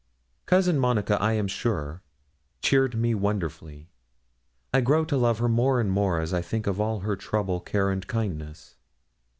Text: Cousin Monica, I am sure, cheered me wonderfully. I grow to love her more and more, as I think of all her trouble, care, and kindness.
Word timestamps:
Cousin 0.47 0.79
Monica, 0.79 1.21
I 1.21 1.33
am 1.33 1.47
sure, 1.47 2.01
cheered 2.59 2.95
me 2.97 3.13
wonderfully. 3.13 3.91
I 4.73 4.81
grow 4.81 5.05
to 5.05 5.15
love 5.15 5.37
her 5.37 5.47
more 5.47 5.79
and 5.79 5.91
more, 5.91 6.19
as 6.19 6.33
I 6.33 6.41
think 6.41 6.65
of 6.65 6.81
all 6.81 7.01
her 7.01 7.15
trouble, 7.15 7.59
care, 7.59 7.91
and 7.91 8.07
kindness. 8.07 8.77